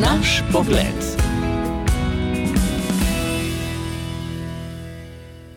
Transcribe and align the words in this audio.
Naš 0.00 0.42
pogled. 0.52 1.16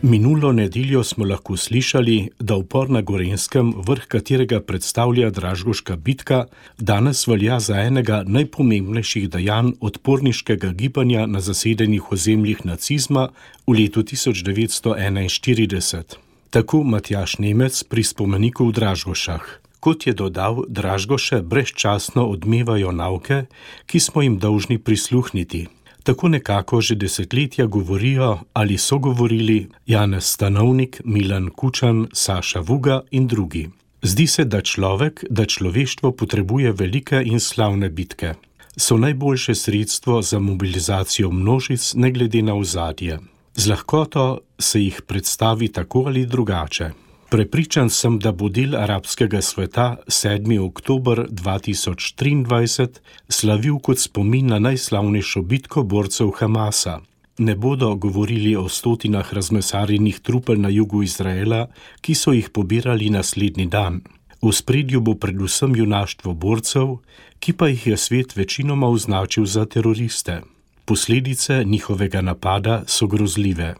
Minulo 0.02 0.52
nedeljo 0.52 1.04
smo 1.04 1.24
lahko 1.24 1.56
slišali, 1.56 2.28
da 2.38 2.56
upor 2.56 2.90
na 2.90 3.00
Gorenskem, 3.00 3.74
vrh 3.86 4.06
katerega 4.06 4.60
predstavlja 4.60 5.30
Dražgoška 5.30 5.96
bitka, 5.96 6.44
danes 6.78 7.26
velja 7.26 7.60
za 7.60 7.82
enega 7.82 8.22
najpomembnejših 8.26 9.30
dejanj 9.30 9.72
odporniškega 9.80 10.72
gibanja 10.72 11.26
na 11.26 11.40
zasedenih 11.40 12.12
ozemljih 12.12 12.64
nacizma 12.64 13.28
v 13.66 13.72
letu 13.72 14.02
1941. 14.02 16.02
Tako 16.50 16.82
Matjaš 16.82 17.38
Nemec 17.38 17.82
pri 17.82 18.04
spomeniku 18.04 18.68
v 18.68 18.72
Dražgošah. 18.72 19.59
Kot 19.80 20.06
je 20.06 20.12
dodal, 20.12 20.64
Dražgoše 20.68 21.42
brezčasno 21.42 22.26
odmevajo 22.26 22.92
nauke, 22.92 23.44
ki 23.86 24.00
smo 24.00 24.22
jim 24.22 24.38
dolžni 24.38 24.78
prisluhniti 24.78 25.66
tako 26.02 26.28
nekako 26.28 26.80
že 26.80 26.94
desetletja 26.94 27.66
govorijo 27.66 28.38
ali 28.52 28.78
so 28.78 28.98
govorili 28.98 29.68
Janez 29.86 30.24
Stanovnik, 30.24 31.00
Milan 31.04 31.48
Kučan, 31.48 32.06
Saša 32.12 32.60
Vuga 32.60 33.00
in 33.10 33.26
drugi. 33.26 33.68
Zdi 34.02 34.26
se, 34.26 34.44
da 34.44 34.60
človek, 34.60 35.24
da 35.30 35.44
človeštvo 35.44 36.12
potrebuje 36.12 36.72
velike 36.72 37.22
in 37.24 37.40
slavne 37.40 37.88
bitke. 37.88 38.34
So 38.76 38.96
najboljše 38.96 39.54
sredstvo 39.54 40.22
za 40.22 40.38
mobilizacijo 40.38 41.30
množic, 41.30 41.94
ne 41.94 42.10
glede 42.10 42.42
na 42.42 42.54
ozadje. 42.54 43.18
Z 43.54 43.68
lahkoto 43.68 44.38
se 44.58 44.80
jih 44.80 45.02
predstavi 45.06 45.68
tako 45.68 46.04
ali 46.06 46.26
drugače. 46.26 46.90
Prepričan 47.30 47.90
sem, 47.90 48.18
da 48.18 48.32
bo 48.32 48.48
del 48.50 48.72
arabskega 48.74 49.38
sveta 49.42 49.96
7. 50.06 50.58
oktober 50.58 51.28
2023 51.30 52.88
slavil 53.28 53.76
kot 53.78 53.98
spomin 54.02 54.46
na 54.50 54.58
najslavnejšo 54.58 55.42
bitko 55.42 55.82
borcev 55.82 56.32
Hamasa. 56.40 56.98
Ne 57.38 57.54
bodo 57.54 57.94
govorili 57.94 58.56
o 58.56 58.68
stotinah 58.68 59.34
razmesarjenih 59.34 60.18
trupel 60.20 60.58
na 60.60 60.68
jugu 60.68 61.02
Izraela, 61.02 61.68
ki 62.00 62.14
so 62.14 62.32
jih 62.34 62.48
pobirali 62.50 63.10
naslednji 63.10 63.66
dan. 63.66 64.00
V 64.42 64.50
spredju 64.52 65.00
bo 65.00 65.14
predvsem 65.14 65.76
junaštvo 65.76 66.34
borcev, 66.34 66.96
ki 67.38 67.52
pa 67.52 67.68
jih 67.68 67.86
je 67.86 67.96
svet 67.96 68.34
večinoma 68.36 68.88
označil 68.88 69.46
za 69.46 69.64
teroriste. 69.66 70.40
Posledice 70.84 71.62
njihovega 71.64 72.20
napada 72.20 72.82
so 72.86 73.06
grozljive. 73.06 73.74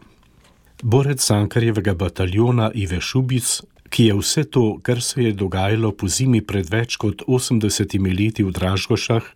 Borec 0.83 1.21
Sankarjevega 1.21 1.93
bataljona 1.93 2.71
Ive 2.73 2.97
Šubic, 3.01 3.61
ki 3.89 4.05
je 4.05 4.13
vse 4.17 4.43
to, 4.43 4.79
kar 4.81 5.01
se 5.01 5.23
je 5.23 5.31
dogajalo 5.31 5.91
po 5.91 6.07
zimi 6.07 6.41
pred 6.41 6.69
več 6.69 6.95
kot 6.97 7.21
80 7.27 7.97
leti 8.17 8.43
v 8.43 8.49
Dražgošah 8.49 9.27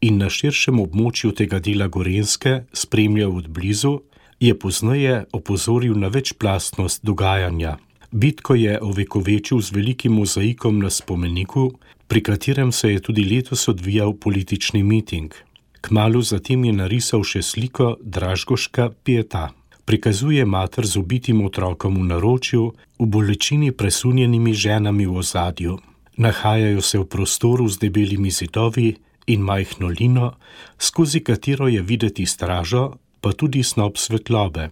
in 0.00 0.16
na 0.18 0.30
širšem 0.32 0.78
območju 0.80 1.34
tega 1.36 1.58
dela 1.60 1.90
Gorenske, 1.92 2.64
spremljal 2.72 3.36
od 3.36 3.48
blizu, 3.48 3.98
je 4.40 4.54
pozneje 4.58 5.24
opozoril 5.32 5.98
na 6.00 6.08
večplastnost 6.08 7.04
dogajanja. 7.04 7.76
Bitko 8.10 8.54
je 8.54 8.78
ovekovečil 8.80 9.60
z 9.60 9.76
velikim 9.76 10.14
mozaikom 10.16 10.78
na 10.78 10.90
spomeniku, 10.90 11.72
pri 12.08 12.22
katerem 12.22 12.72
se 12.72 12.92
je 12.92 13.00
tudi 13.00 13.24
letos 13.28 13.68
odvijal 13.68 14.14
politični 14.14 14.82
miting. 14.82 15.34
Kmalu 15.80 16.22
zatem 16.22 16.64
je 16.64 16.72
narisal 16.72 17.24
še 17.28 17.42
sliko 17.42 17.96
Dražgoška 18.00 18.88
Pieta 19.04 19.50
prikazuje 19.84 20.44
mater 20.44 20.86
z 20.86 20.96
ubitim 20.96 21.44
otrokom 21.44 21.94
v 22.00 22.04
naročju, 22.04 22.72
v 22.98 23.06
bolečini 23.06 23.72
presunjenimi 23.72 24.54
ženami 24.54 25.06
v 25.06 25.16
ozadju. 25.16 25.78
Nahajajo 26.16 26.82
se 26.82 26.98
v 26.98 27.04
prostoru 27.04 27.68
z 27.68 27.78
debelimi 27.78 28.30
zidovi 28.30 28.94
in 29.26 29.40
majhno 29.40 29.88
lino, 29.88 30.32
skozi 30.78 31.20
katero 31.20 31.68
je 31.68 31.82
videti 31.82 32.26
stražo, 32.26 32.96
pa 33.20 33.32
tudi 33.32 33.62
snob 33.62 33.96
svetlobe. 33.96 34.70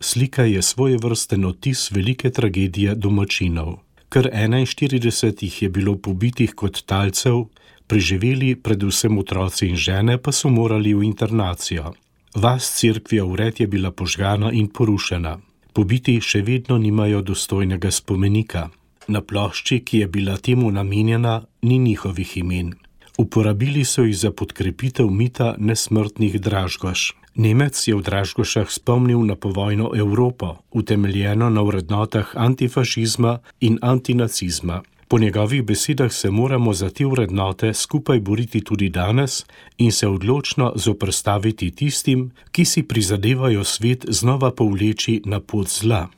Slika 0.00 0.42
je 0.42 0.62
svoje 0.62 0.98
vrsten 1.02 1.44
otis 1.44 1.90
velike 1.90 2.30
tragedije 2.30 2.94
domačinov. 2.94 3.82
Kar 4.08 4.30
41 4.32 5.42
jih 5.42 5.62
je 5.62 5.68
bilo 5.68 5.96
pobitih 5.96 6.54
kot 6.54 6.82
talcev, 6.86 7.50
preživeli 7.86 8.54
predvsem 8.56 9.18
otroci 9.18 9.68
in 9.68 9.76
žene 9.76 10.18
pa 10.22 10.32
so 10.32 10.48
morali 10.48 10.94
v 10.94 11.02
internacijo. 11.04 11.92
Vas 12.38 12.78
crkvija 12.78 13.24
ured 13.24 13.60
je 13.60 13.66
bila 13.66 13.90
požgana 13.90 14.52
in 14.52 14.68
porušena. 14.68 15.38
Pobiti 15.72 16.20
še 16.22 16.42
vedno 16.46 16.76
nimajo 16.78 17.22
dostojnega 17.22 17.90
spomenika. 17.90 18.68
Na 19.08 19.20
plošči, 19.20 19.80
ki 19.84 19.98
je 19.98 20.06
bila 20.06 20.36
temu 20.36 20.70
namenjena, 20.70 21.40
ni 21.62 21.78
njihovih 21.78 22.36
imen. 22.36 22.74
Uporabili 23.18 23.84
so 23.84 24.04
jih 24.06 24.16
za 24.18 24.30
podkrepitev 24.30 25.10
mita 25.10 25.54
nesmrtnih 25.58 26.38
Dražgoš. 26.40 27.02
Nemec 27.34 27.88
je 27.88 27.96
v 27.96 28.06
Dražgošah 28.06 28.70
spomnil 28.70 29.26
na 29.26 29.34
povojno 29.34 29.90
Evropo, 29.96 30.54
utemeljeno 30.70 31.50
na 31.50 31.62
vrednotah 31.62 32.36
antifašizma 32.36 33.38
in 33.60 33.78
antinacizma. 33.82 34.82
Po 35.08 35.18
njegovih 35.18 35.62
besedah 35.62 36.12
se 36.12 36.30
moramo 36.30 36.72
za 36.72 36.90
te 36.90 37.06
vrednote 37.06 37.74
skupaj 37.74 38.20
boriti 38.20 38.60
tudi 38.64 38.88
danes 38.88 39.44
in 39.78 39.92
se 39.92 40.08
odločno 40.08 40.72
zoprstaviti 40.76 41.70
tistim, 41.70 42.30
ki 42.52 42.64
si 42.64 42.82
prizadevajo 42.82 43.64
svet 43.64 44.04
znova 44.08 44.50
povleči 44.50 45.22
na 45.24 45.40
pot 45.40 45.68
zla. 45.68 46.08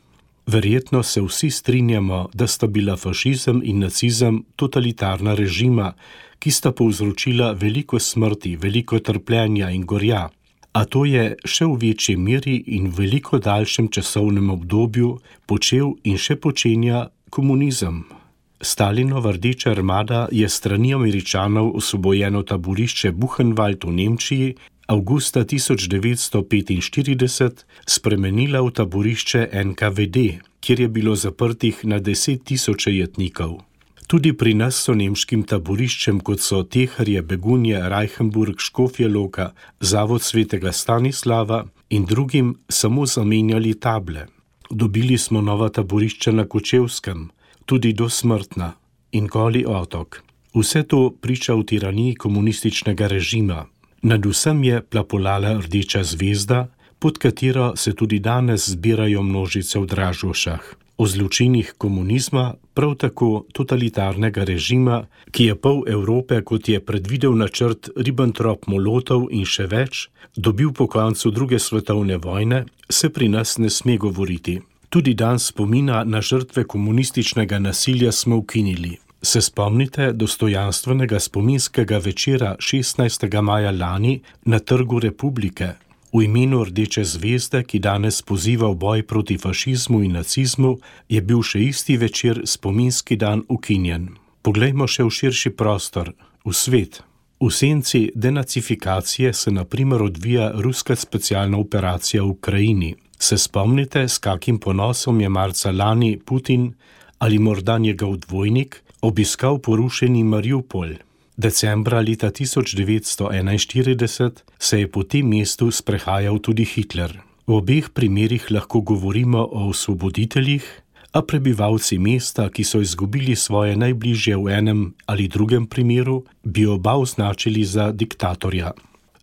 Verjetno 0.46 1.02
se 1.02 1.22
vsi 1.22 1.50
strinjamo, 1.50 2.28
da 2.34 2.46
sta 2.46 2.66
bila 2.66 2.96
fašizem 2.96 3.62
in 3.64 3.78
nacizem 3.78 4.44
totalitarna 4.56 5.34
režima, 5.34 5.92
ki 6.38 6.50
sta 6.50 6.72
povzročila 6.72 7.52
veliko 7.52 7.98
smrti, 7.98 8.56
veliko 8.56 8.98
trpljenja 8.98 9.70
in 9.70 9.86
gorja. 9.86 10.28
A 10.72 10.84
to 10.84 11.04
je 11.04 11.36
še 11.44 11.64
v 11.64 11.76
večji 11.78 12.16
meri 12.16 12.56
in 12.66 12.90
veliko 12.96 13.38
daljšem 13.38 13.88
časovnem 13.88 14.50
obdobju 14.50 15.18
počel 15.46 15.94
in 16.02 16.18
še 16.18 16.36
počenja 16.36 17.08
komunizem. 17.30 18.19
Stalinova 18.60 19.32
rdeča 19.32 19.70
armada 19.70 20.28
je 20.32 20.48
strani 20.48 20.94
američanov 20.94 21.76
osvobojeno 21.76 22.42
taborišče 22.42 23.12
Buchenwald 23.12 23.84
v 23.84 23.92
Nemčiji 23.92 24.54
avgusta 24.86 25.44
1945 25.44 27.50
spremenila 27.86 28.60
v 28.60 28.70
taborišče 28.70 29.48
NKVD, 29.64 30.16
kjer 30.60 30.80
je 30.80 30.88
bilo 30.88 31.16
zaprtih 31.16 31.84
na 31.84 31.98
deset 31.98 32.44
tisoče 32.44 32.96
jetnikov. 32.96 33.60
Tudi 34.06 34.32
pri 34.32 34.54
nas 34.54 34.84
so 34.84 34.94
nemškim 34.94 35.42
taboriščem, 35.46 36.20
kot 36.20 36.40
so 36.42 36.62
Teharje, 36.62 37.22
Begunje, 37.22 37.88
Reichenburg, 37.88 38.54
Škofje 38.58 39.08
Loka, 39.08 39.52
Zavod 39.80 40.22
svetega 40.22 40.72
Stanislava 40.72 41.64
in 41.90 42.04
drugim 42.04 42.54
samo 42.68 43.06
zamenjali 43.06 43.80
table. 43.80 44.26
Dobili 44.70 45.18
smo 45.18 45.40
nova 45.40 45.68
taborišča 45.68 46.32
na 46.32 46.44
Kočevskem, 46.44 47.30
tudi 47.70 47.92
dosmrtna 47.94 48.72
in 49.14 49.26
goli 49.30 49.62
otok. 49.66 50.22
Vse 50.54 50.82
to 50.82 51.10
priča 51.20 51.54
o 51.54 51.62
tiraniji 51.62 52.14
komunističnega 52.14 53.06
režima. 53.06 53.66
Nad 54.02 54.26
vsem 54.26 54.64
je 54.64 54.82
plapolala 54.82 55.52
rdeča 55.62 56.02
zvezda, 56.04 56.66
pod 56.98 57.18
katero 57.18 57.76
se 57.76 57.92
tudi 57.94 58.18
danes 58.18 58.68
zbirajo 58.68 59.22
množice 59.22 59.78
v 59.78 59.86
dražošah. 59.86 60.62
O 60.98 61.06
zločinih 61.06 61.74
komunizma, 61.78 62.54
prav 62.74 62.94
tako 62.94 63.44
totalitarnega 63.52 64.44
režima, 64.44 65.06
ki 65.30 65.44
je 65.44 65.54
pol 65.54 65.84
Evrope, 65.86 66.42
kot 66.42 66.68
je 66.68 66.80
predvidel 66.80 67.38
načrt 67.38 67.88
Ribbentrop-Molotov 67.96 69.30
in 69.30 69.46
še 69.46 69.68
več, 69.70 70.08
dobil 70.36 70.74
po 70.74 70.90
koncu 70.90 71.30
druge 71.30 71.58
svetovne 71.58 72.18
vojne, 72.18 72.64
se 72.90 73.08
pri 73.14 73.28
nas 73.28 73.58
ne 73.58 73.70
sme 73.70 73.96
govoriti. 73.96 74.58
Tudi 74.90 75.14
dan 75.14 75.38
spomina 75.38 76.04
na 76.04 76.20
žrtve 76.20 76.64
komunističnega 76.64 77.58
nasilja 77.58 78.12
smo 78.12 78.36
ukinili. 78.36 78.96
Se 79.22 79.40
spomnite 79.40 80.12
dostojanstvenega 80.12 81.20
spominskega 81.20 81.98
večera 81.98 82.56
16. 82.58 83.40
maja 83.40 83.70
lani 83.70 84.20
na 84.44 84.58
Trgu 84.58 84.98
Republike 84.98 85.72
v 86.12 86.22
imenu 86.22 86.64
Rdeče 86.64 87.04
zvezde, 87.04 87.62
ki 87.62 87.78
danes 87.78 88.22
poziva 88.22 88.68
v 88.70 88.74
boj 88.74 89.02
proti 89.06 89.38
fašizmu 89.38 90.02
in 90.02 90.16
nacizmu, 90.18 90.78
je 91.08 91.20
bil 91.22 91.42
še 91.42 91.62
isti 91.62 91.96
večer 91.96 92.42
spominski 92.44 93.16
dan 93.16 93.44
ukinjen. 93.48 94.08
Poglejmo 94.42 94.88
še 94.90 95.06
v 95.06 95.10
širši 95.10 95.54
prostor, 95.54 96.12
v 96.44 96.54
svet. 96.54 97.02
V 97.40 97.50
senci 97.50 98.10
denacifikacije 98.14 99.32
se 99.32 99.50
naprimer 99.50 100.02
odvija 100.02 100.50
ruska 100.54 100.96
specialna 100.96 101.58
operacija 101.58 102.22
v 102.22 102.34
Ukrajini. 102.34 102.94
Se 103.20 103.36
spomnite, 103.38 104.08
s 104.08 104.18
kakim 104.18 104.58
ponosom 104.58 105.20
je 105.20 105.28
marca 105.28 105.70
lani 105.70 106.18
Putin 106.18 106.74
ali 107.18 107.38
morda 107.38 107.78
njegov 107.78 108.16
dvojnik 108.16 108.82
obiskal 109.00 109.58
porušeni 109.58 110.24
Mariupol? 110.24 110.88
Decembra 111.36 112.00
leta 112.00 112.30
1941 112.30 114.30
se 114.58 114.80
je 114.80 114.90
po 114.90 115.02
tem 115.02 115.28
mestu 115.28 115.70
sprehajal 115.70 116.38
tudi 116.38 116.64
Hitler. 116.64 117.18
V 117.46 117.54
obeh 117.54 117.88
primerih 117.94 118.50
lahko 118.50 118.80
govorimo 118.80 119.48
o 119.52 119.68
osvoboditeljih, 119.68 120.82
a 121.12 121.22
prebivalci 121.22 121.98
mesta, 121.98 122.48
ki 122.48 122.64
so 122.64 122.80
izgubili 122.80 123.36
svoje 123.36 123.76
najbližje 123.76 124.36
v 124.36 124.48
enem 124.48 124.94
ali 125.06 125.28
drugem 125.28 125.66
primeru, 125.66 126.24
bi 126.44 126.66
oba 126.66 126.96
označili 126.96 127.64
za 127.64 127.92
diktatorja. 127.92 128.72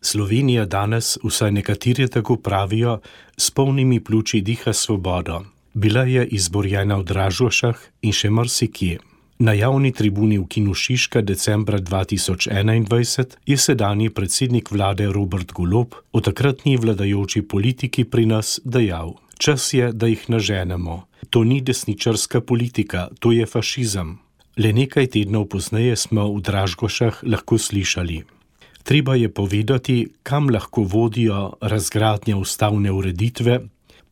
Slovenija 0.07 0.65
danes, 0.65 1.17
vsaj 1.23 1.51
nekateri 1.51 2.07
tako 2.07 2.37
pravijo, 2.37 2.99
s 3.37 3.51
polnimi 3.51 3.99
pljuči 4.03 4.41
diha 4.41 4.73
svobodo. 4.73 5.41
Bila 5.73 6.03
je 6.03 6.27
izborjena 6.27 6.95
v 6.95 7.03
Dražošah 7.03 7.81
in 8.01 8.13
še 8.15 8.29
marsikje. 8.29 8.99
Na 9.39 9.53
javni 9.53 9.91
tribuni 9.91 10.37
v 10.39 10.45
Kinu 10.47 10.73
Šiška 10.73 11.21
decembra 11.21 11.79
2021 11.79 13.35
je 13.45 13.57
sedanji 13.57 14.09
predsednik 14.09 14.71
vlade 14.71 15.09
Robert 15.11 15.51
Golob 15.51 15.99
o 16.11 16.21
takratni 16.21 16.77
vladajoči 16.77 17.41
politiki 17.41 18.07
pri 18.07 18.25
nas 18.25 18.61
dejal: 18.63 19.13
Čas 19.37 19.73
je, 19.73 19.91
da 19.91 20.07
jih 20.07 20.23
naženemo. 20.29 21.03
To 21.29 21.43
ni 21.43 21.59
desničarska 21.61 22.41
politika, 22.41 23.09
to 23.19 23.35
je 23.35 23.45
fašizem. 23.45 24.17
Le 24.57 24.73
nekaj 24.73 25.11
tednov 25.19 25.51
pozneje 25.51 25.95
smo 25.95 26.31
v 26.31 26.41
Dražgošah 26.41 27.21
lahko 27.27 27.59
slišali. 27.59 28.36
Treba 28.87 29.15
je 29.15 29.33
povedati, 29.33 30.07
kam 30.23 30.49
lahko 30.49 30.83
vodijo 30.83 31.53
razgradnja 31.61 32.37
ustavne 32.37 32.91
ureditve, 32.91 33.59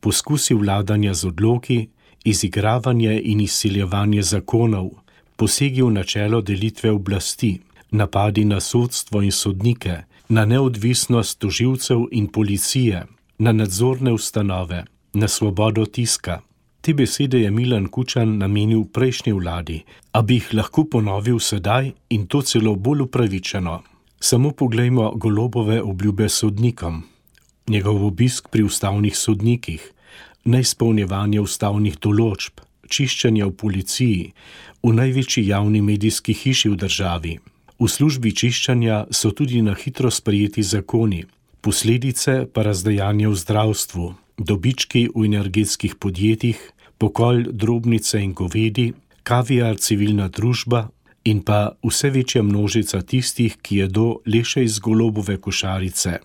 poskusi 0.00 0.54
vladanja 0.54 1.14
z 1.14 1.26
odloki, 1.26 1.88
izigravanje 2.24 3.20
in 3.24 3.40
izsiljevanje 3.40 4.22
zakonov, 4.22 4.90
posegi 5.36 5.82
v 5.82 5.90
načelo 5.90 6.42
delitve 6.42 6.90
oblasti, 6.90 7.60
napadi 7.90 8.44
na 8.44 8.60
sodstvo 8.60 9.22
in 9.22 9.32
sodnike, 9.32 9.96
na 10.28 10.44
neodvisnost 10.44 11.38
toživcev 11.38 12.04
in 12.10 12.28
policije, 12.28 13.06
na 13.38 13.52
nadzorne 13.52 14.12
ustanove, 14.12 14.84
na 15.12 15.28
svobodo 15.28 15.86
tiska. 15.86 16.40
Te 16.80 16.94
besede 16.94 17.40
je 17.40 17.50
Milan 17.50 17.88
Kučan 17.88 18.38
namenil 18.38 18.84
prejšnji 18.92 19.32
vladi, 19.32 19.82
a 20.12 20.22
bi 20.22 20.34
jih 20.34 20.54
lahko 20.54 20.84
ponovil 20.84 21.38
sedaj 21.38 21.92
in 22.08 22.26
to 22.26 22.42
celo 22.42 22.76
bolj 22.76 23.08
upravičeno. 23.08 23.82
Samo 24.20 24.50
poglejmo 24.50 25.12
golobove 25.14 25.82
obljube 25.82 26.28
sodnikom, 26.28 27.02
njegov 27.68 28.06
obisk 28.06 28.48
pri 28.48 28.62
ustavnih 28.62 29.16
sodnikih, 29.16 29.92
neizpolnjevanje 30.44 31.40
ustavnih 31.40 31.98
določb, 32.00 32.62
čiščenje 32.88 33.44
v 33.44 33.52
policiji, 33.52 34.22
v 34.82 34.92
največji 34.96 35.46
javni 35.48 35.82
medijski 35.82 36.32
hiši 36.32 36.72
v 36.72 36.80
državi. 36.80 37.34
V 37.76 37.88
službi 37.92 38.32
čiščenja 38.32 39.06
so 39.12 39.34
tudi 39.36 39.60
na 39.62 39.74
hitro 39.76 40.10
sprejeti 40.10 40.62
zakoni, 40.64 41.26
posledice 41.60 42.46
pa 42.48 42.64
razdajanje 42.64 43.28
v 43.28 43.36
zdravstvu, 43.36 44.06
dobički 44.38 45.08
v 45.12 45.26
energetskih 45.28 45.98
podjetjih, 46.00 46.56
pokol 46.96 47.44
drobnice 47.52 48.22
in 48.24 48.32
govedi, 48.32 48.94
kaviar 49.26 49.76
civilna 49.76 50.30
družba 50.32 50.86
in 51.26 51.42
pa 51.42 51.74
vse 51.82 52.10
večja 52.10 52.42
množica 52.42 53.02
tistih, 53.02 53.56
ki 53.62 53.76
jedo 53.76 54.16
leše 54.26 54.64
iz 54.64 54.78
golobove 54.78 55.36
košarice. 55.36 56.18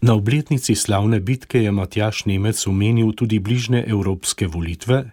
Na 0.00 0.14
obletnici 0.14 0.74
slavne 0.74 1.20
bitke 1.20 1.62
je 1.62 1.72
Matjaš 1.72 2.24
Nemec 2.24 2.66
omenil 2.66 3.12
tudi 3.12 3.38
bližne 3.38 3.84
evropske 3.86 4.46
volitve, 4.46 5.10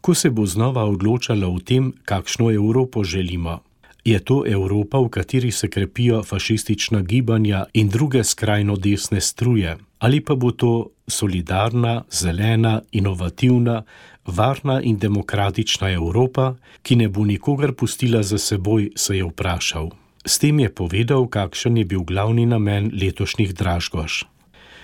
ko 0.00 0.14
se 0.14 0.30
bo 0.30 0.46
znova 0.46 0.84
odločala 0.84 1.48
o 1.48 1.58
tem, 1.58 1.92
kakšno 2.04 2.52
Evropo 2.54 3.04
želimo. 3.04 3.58
Je 4.04 4.20
to 4.24 4.44
Evropa, 4.46 4.98
v 4.98 5.08
kateri 5.08 5.50
se 5.50 5.68
krepijo 5.68 6.22
fašistična 6.22 7.02
gibanja 7.02 7.64
in 7.74 7.88
druge 7.88 8.24
skrajno 8.24 8.76
desne 8.76 9.20
struje, 9.20 9.76
ali 9.98 10.20
pa 10.20 10.34
bo 10.34 10.50
to 10.50 10.90
solidarna, 11.08 12.04
zelena, 12.10 12.80
inovativna, 12.92 13.82
varna 14.26 14.80
in 14.82 14.98
demokratična 14.98 15.90
Evropa, 15.90 16.54
ki 16.82 16.96
ne 16.96 17.08
bo 17.08 17.24
nikogar 17.24 17.72
pustila 17.72 18.22
za 18.22 18.38
seboj, 18.38 18.90
se 18.96 19.16
je 19.16 19.24
vprašal. 19.24 19.90
S 20.26 20.38
tem 20.38 20.60
je 20.60 20.68
povedal, 20.68 21.26
kakšen 21.26 21.78
je 21.78 21.84
bil 21.84 22.02
glavni 22.04 22.46
namen 22.46 22.90
letošnjih 22.92 23.54
dražgoš. 23.54 24.24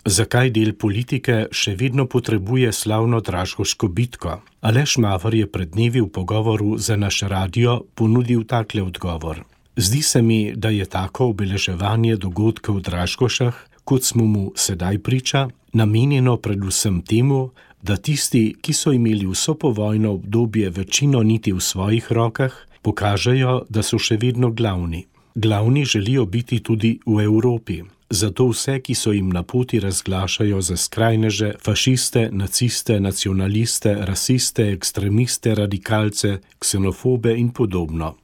Zakaj 0.04 0.50
del 0.52 0.74
politike 0.76 1.46
še 1.52 1.74
vedno 1.80 2.04
potrebuje 2.04 2.72
slavno 2.72 3.20
dražgoško 3.24 3.88
bitko? 3.88 4.40
Aleš 4.60 4.98
Mavar 5.00 5.34
je 5.34 5.48
pred 5.48 5.70
dnevi 5.72 6.00
v 6.04 6.10
pogovoru 6.12 6.76
za 6.78 6.96
naš 6.96 7.22
radio 7.28 7.80
ponudil 7.94 8.44
takle 8.44 8.82
odgovor. 8.82 9.44
Zdi 9.76 10.02
se 10.02 10.22
mi, 10.22 10.52
da 10.56 10.68
je 10.68 10.84
tako 10.86 11.32
obeleževanje 11.32 12.16
dogodkov 12.16 12.76
v 12.78 12.82
Dražgošah, 12.86 13.56
kot 13.84 14.04
smo 14.04 14.24
mu 14.24 14.52
sedaj 14.56 14.98
priča, 14.98 15.48
namenjeno 15.72 16.36
predvsem 16.36 17.02
temu, 17.02 17.50
da 17.82 17.96
tisti, 17.96 18.54
ki 18.60 18.72
so 18.72 18.92
imeli 18.92 19.26
vso 19.26 19.54
povojno 19.54 20.12
obdobje 20.12 20.70
večino 20.70 21.22
niti 21.22 21.52
v 21.52 21.60
svojih 21.60 22.12
rokah, 22.12 22.52
pokažejo, 22.82 23.64
da 23.68 23.82
so 23.82 23.98
še 23.98 24.16
vedno 24.20 24.50
glavni. 24.50 25.04
Glavni 25.34 25.84
želijo 25.84 26.24
biti 26.26 26.60
tudi 26.62 26.98
v 27.06 27.20
Evropi, 27.24 27.82
zato 28.10 28.48
vse, 28.48 28.78
ki 28.80 28.94
so 28.94 29.12
jim 29.12 29.28
na 29.28 29.42
poti, 29.42 29.80
razglašajo 29.80 30.60
za 30.60 30.76
skrajneže, 30.76 31.54
fašiste, 31.64 32.28
naciste, 32.32 33.00
nacionaliste, 33.00 33.94
rasiste, 34.00 34.70
ekstremiste, 34.72 35.54
radikalce, 35.54 36.38
ksenofobe 36.58 37.36
in 37.36 37.50
podobno. 37.50 38.14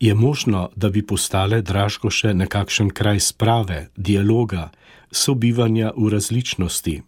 Je 0.00 0.14
možno, 0.14 0.70
da 0.76 0.90
bi 0.90 1.06
postale 1.06 1.62
Dražko 1.62 2.10
še 2.10 2.34
nekakšen 2.34 2.90
kraj 2.90 3.20
sprave, 3.20 3.88
dialoga, 3.96 4.70
sobivanja 5.10 5.92
v 5.96 6.08
različnosti? 6.12 7.02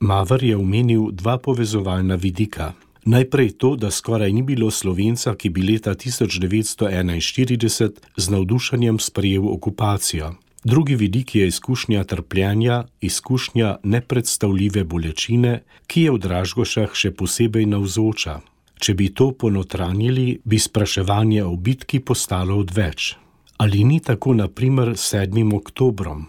Mavar 0.00 0.42
je 0.42 0.56
omenil 0.56 1.10
dva 1.12 1.38
povezovalna 1.38 2.14
vidika. 2.14 2.72
Najprej 3.04 3.50
to, 3.60 3.76
da 3.76 3.90
skoraj 3.90 4.32
ni 4.32 4.42
bilo 4.42 4.70
slovenca, 4.70 5.34
ki 5.36 5.50
bi 5.50 5.62
leta 5.62 5.94
1941 5.94 7.90
z 8.16 8.30
navdušenjem 8.30 8.98
sprejel 8.98 9.48
okupacijo. 9.48 10.34
Drugi 10.64 10.94
vidik 10.96 11.34
je 11.34 11.46
izkušnja 11.46 12.04
trpljenja, 12.04 12.84
izkušnja 13.00 13.76
nepredstavljive 13.82 14.84
bolečine, 14.84 15.62
ki 15.86 16.02
je 16.02 16.10
v 16.12 16.18
Dražgošah 16.18 16.94
še 16.94 17.10
posebej 17.16 17.66
navzoča. 17.66 18.40
Če 18.80 18.94
bi 18.96 19.10
to 19.12 19.32
ponotranjili, 19.36 20.40
bi 20.44 20.58
spraševanje 20.58 21.44
o 21.44 21.56
bitki 21.56 22.00
postalo 22.00 22.56
odveč. 22.56 23.14
Ali 23.60 23.84
ni 23.84 23.98
tako, 24.00 24.32
naprimer, 24.34 24.94
7. 24.96 25.54
oktobrom? 25.56 26.24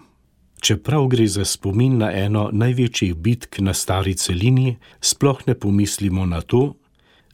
Čeprav 0.62 1.08
gre 1.08 1.28
za 1.28 1.46
spomin 1.48 1.96
na 1.98 2.12
eno 2.12 2.50
največjih 2.54 3.16
bitk 3.16 3.62
na 3.64 3.74
stari 3.74 4.14
celini, 4.20 4.76
sploh 5.00 5.40
ne 5.48 5.56
pomislimo 5.56 6.26
na 6.26 6.42
to, 6.42 6.76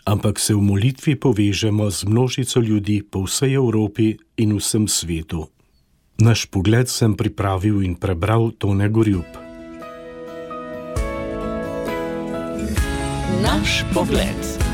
ampak 0.05 0.39
se 0.39 0.53
v 0.53 0.61
molitvi 0.61 1.17
povežemo 1.19 1.89
z 1.91 2.05
množico 2.05 2.61
ljudi 2.61 3.01
po 3.01 3.25
vsej 3.25 3.57
Evropi 3.57 4.13
in 4.37 4.53
vsem 4.55 4.87
svetu. 4.87 5.47
Naš 6.21 6.45
pogled 6.45 6.89
sem 6.89 7.17
pripravil 7.17 7.81
in 7.81 7.97
prebral 7.97 8.53
Tone 8.53 8.89
Gorjub. 8.89 9.27
Naš 13.41 13.81
pogled. 13.93 14.66